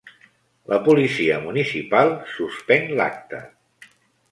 La 0.71 0.79
policia 0.87 1.35
municipal 1.43 2.11
suspèn 2.37 2.91
l’acte. 3.03 3.45